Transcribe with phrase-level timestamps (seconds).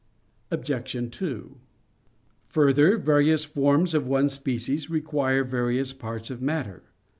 [0.49, 1.15] Obj.
[1.15, 1.57] 2:
[2.47, 6.81] Further, various forms of one species require various parts of matter.